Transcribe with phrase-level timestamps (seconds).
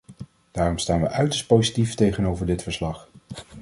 [0.51, 3.09] Daarom staan wij uiterst positief tegenover dit verslag.